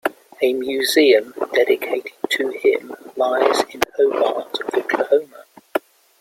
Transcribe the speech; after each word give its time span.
A 0.41 0.53
museum 0.53 1.31
dedicated 1.53 2.11
to 2.29 2.49
him 2.49 2.91
lies 3.15 3.61
in 3.71 3.83
Hobart, 3.97 4.57
Oklahoma. 4.73 5.43